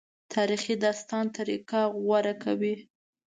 [0.33, 2.75] تاریخي داستان طریقه غوره کوي.